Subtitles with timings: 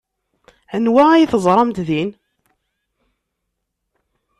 [0.75, 2.09] Anwa ay teẓramt din?